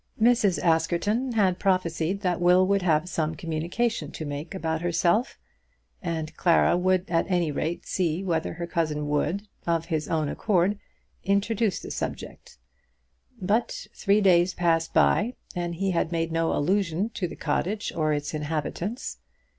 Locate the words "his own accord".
9.85-10.79